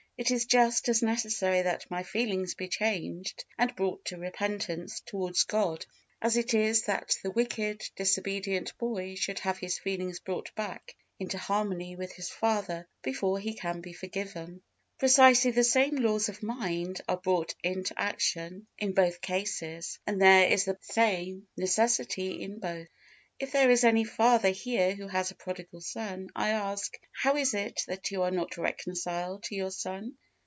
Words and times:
It 0.17 0.29
is 0.29 0.45
just 0.45 0.87
as 0.87 1.01
necessary 1.01 1.63
that 1.63 1.89
my 1.89 2.03
feelings 2.03 2.53
be 2.53 2.67
changed 2.67 3.43
and 3.57 3.75
brought 3.75 4.05
to 4.05 4.17
repentance 4.19 4.99
towards 5.03 5.45
God, 5.45 5.83
as 6.21 6.37
it 6.37 6.53
is 6.53 6.83
that 6.83 7.17
the 7.23 7.31
wicked, 7.31 7.89
disobedient 7.95 8.77
boy, 8.77 9.15
should 9.15 9.39
have 9.39 9.57
his 9.57 9.79
feelings 9.79 10.19
brought 10.19 10.53
back 10.53 10.95
into 11.17 11.39
harmony 11.39 11.95
with 11.95 12.11
his 12.13 12.29
father 12.29 12.87
before 13.01 13.39
he 13.39 13.55
can 13.55 13.81
be 13.81 13.93
forgiven. 13.93 14.61
Precisely 14.99 15.49
the 15.49 15.63
same 15.63 15.95
laws 15.95 16.29
of 16.29 16.43
mind 16.43 17.01
are 17.09 17.17
brought 17.17 17.55
into 17.63 17.99
action 17.99 18.67
in 18.77 18.93
both 18.93 19.21
cases, 19.21 19.97
and 20.05 20.21
there 20.21 20.49
is 20.51 20.65
the 20.65 20.77
same 20.81 21.47
necessity 21.57 22.43
in 22.43 22.59
both. 22.59 22.87
If 23.39 23.53
there 23.53 23.71
is 23.71 23.83
any 23.83 24.03
father 24.03 24.51
here 24.51 24.93
who 24.93 25.07
has 25.07 25.31
a 25.31 25.35
prodigal 25.35 25.81
son, 25.81 26.29
I 26.35 26.49
ask, 26.49 26.95
How 27.11 27.35
is 27.37 27.55
it 27.55 27.81
that 27.87 28.11
you 28.11 28.21
are 28.21 28.29
not 28.29 28.55
reconciled 28.55 29.41
to 29.45 29.55
your 29.55 29.71
son? 29.71 30.15